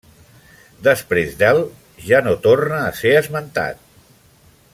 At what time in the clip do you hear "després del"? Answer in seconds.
0.87-1.61